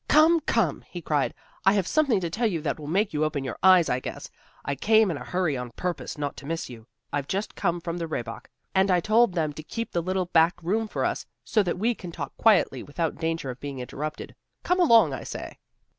[0.09, 3.43] "Come, come," he cried, "I have something to tell you that will make you open
[3.43, 4.31] your eyes, I guess.
[4.65, 6.87] I came in a hurry on purpose not to miss you.
[7.13, 10.55] I've just come from the Rehbock, and I told them to keep the little back
[10.63, 14.33] room for us, so that we can talk quietly, without danger of being interrupted.
[14.63, 15.59] Come along, I say."